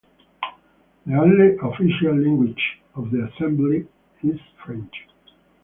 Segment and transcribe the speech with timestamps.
[1.05, 3.85] The only official language of the Assembly
[4.23, 4.95] is French.